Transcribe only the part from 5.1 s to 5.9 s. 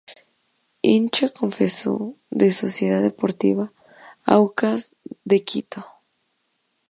de Quito.